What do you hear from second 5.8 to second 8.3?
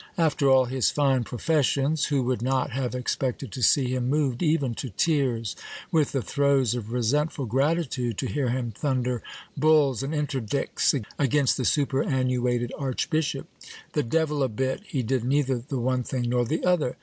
with the throes of resentful gratitude, to